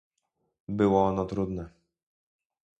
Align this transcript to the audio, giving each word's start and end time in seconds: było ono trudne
było 0.67 1.05
ono 1.07 1.25
trudne 1.25 1.69